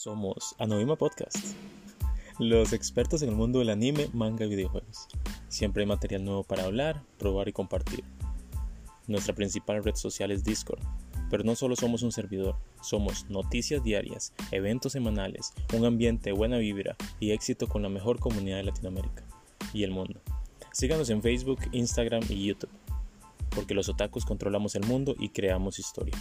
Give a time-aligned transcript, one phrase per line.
[0.00, 1.56] Somos Anobima Podcast,
[2.38, 5.08] los expertos en el mundo del anime, manga y videojuegos.
[5.48, 8.04] Siempre hay material nuevo para hablar, probar y compartir.
[9.08, 10.78] Nuestra principal red social es Discord,
[11.30, 16.58] pero no solo somos un servidor, somos noticias diarias, eventos semanales, un ambiente de buena
[16.58, 19.24] vibra y éxito con la mejor comunidad de Latinoamérica
[19.72, 20.20] y el mundo.
[20.70, 22.70] Síganos en Facebook, Instagram y YouTube,
[23.50, 26.14] porque los otakus controlamos el mundo y creamos historia.